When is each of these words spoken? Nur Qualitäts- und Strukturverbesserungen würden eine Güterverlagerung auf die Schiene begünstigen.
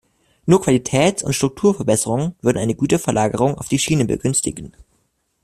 Nur 0.47 0.63
Qualitäts- 0.63 1.21
und 1.23 1.33
Strukturverbesserungen 1.33 2.33
würden 2.41 2.57
eine 2.57 2.73
Güterverlagerung 2.73 3.53
auf 3.59 3.67
die 3.67 3.77
Schiene 3.77 4.03
begünstigen. 4.05 4.75